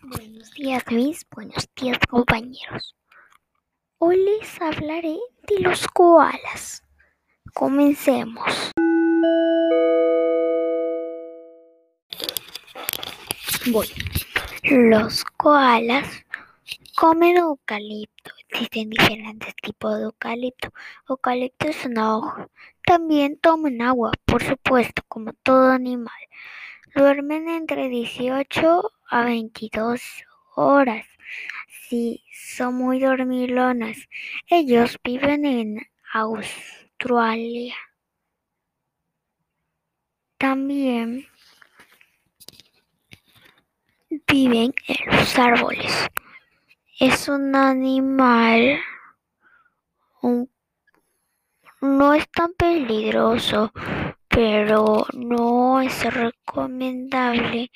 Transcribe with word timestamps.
Buenos 0.00 0.52
días, 0.52 0.84
mis 0.92 1.26
buenos 1.28 1.68
días, 1.74 1.98
compañeros. 2.08 2.94
Hoy 3.98 4.16
les 4.16 4.60
hablaré 4.62 5.18
de 5.48 5.58
los 5.58 5.88
koalas. 5.88 6.84
Comencemos. 7.52 8.70
Bueno, 13.72 13.94
los 14.62 15.24
koalas 15.36 16.06
comen 16.94 17.38
eucalipto. 17.38 18.30
Existen 18.50 18.90
diferentes 18.90 19.52
tipos 19.56 19.98
de 19.98 20.04
eucalipto. 20.04 20.72
Eucalipto 21.08 21.66
es 21.66 21.84
una 21.84 22.16
hoja. 22.16 22.48
También 22.86 23.36
toman 23.40 23.82
agua, 23.82 24.12
por 24.26 24.44
supuesto, 24.44 25.02
como 25.08 25.32
todo 25.42 25.72
animal. 25.72 26.22
Duermen 26.94 27.48
entre 27.48 27.88
18 27.88 28.92
a 29.08 29.24
22 29.24 30.02
horas. 30.54 31.06
Sí, 31.88 32.24
son 32.32 32.74
muy 32.74 33.00
dormilonas. 33.00 34.08
Ellos 34.46 34.98
viven 35.02 35.44
en 35.44 35.86
Australia. 36.12 37.74
También 40.38 41.26
viven 44.26 44.74
en 44.86 45.16
los 45.16 45.38
árboles. 45.38 46.08
Es 46.98 47.28
un 47.28 47.54
animal 47.54 48.80
no 51.80 52.12
es 52.12 52.28
tan 52.30 52.54
peligroso, 52.54 53.72
pero 54.28 55.06
no 55.12 55.80
es 55.80 56.12
recomendable 56.12 57.70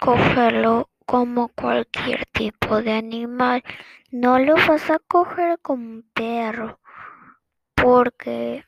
cogerlo 0.00 0.90
como 1.06 1.48
cualquier 1.48 2.26
tipo 2.26 2.82
de 2.82 2.92
animal. 2.92 3.62
No 4.10 4.38
lo 4.38 4.54
vas 4.56 4.90
a 4.90 4.98
coger 4.98 5.58
como 5.60 5.84
un 5.84 6.10
perro 6.14 6.80
porque 7.74 8.64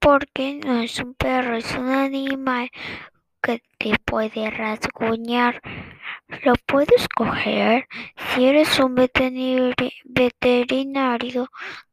porque 0.00 0.60
no 0.64 0.80
es 0.80 0.98
un 0.98 1.14
perro, 1.14 1.56
es 1.56 1.72
un 1.76 1.88
animal 1.88 2.68
que 3.42 3.62
te 3.78 3.94
puede 4.04 4.50
rasguñar. 4.50 5.60
Lo 6.44 6.54
puedes 6.66 7.08
coger 7.08 7.86
si 8.16 8.46
eres 8.46 8.78
un 8.80 8.94
veterinario 8.94 9.74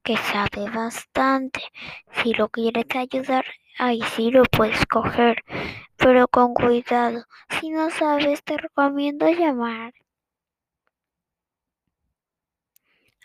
que 0.03 0.17
sabe 0.17 0.69
bastante. 0.73 1.61
Si 2.13 2.33
lo 2.33 2.49
quieres 2.49 2.85
ayudar, 2.95 3.45
ahí 3.77 4.01
sí 4.15 4.31
lo 4.31 4.43
puedes 4.43 4.85
coger, 4.85 5.43
pero 5.99 6.27
con 6.27 6.53
cuidado. 6.53 7.25
Si 7.59 7.69
no 7.69 7.89
sabes, 7.91 8.43
te 8.43 8.57
recomiendo 8.57 9.27
llamar 9.29 9.93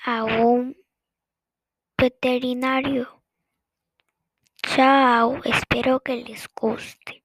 a 0.04 0.24
un 0.24 0.76
veterinario. 1.96 3.22
Chao, 4.62 5.40
espero 5.44 6.00
que 6.00 6.16
les 6.16 6.48
guste. 6.54 7.23